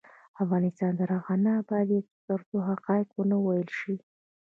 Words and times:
افغانستان 0.43 0.91
تر 0.99 1.09
هغو 1.17 1.35
نه 1.45 1.51
ابادیږي، 1.61 2.09
ترڅو 2.27 2.57
حقایق 2.69 3.07
ونه 3.13 3.37
ویل 3.39 3.69
شي. 3.79 3.95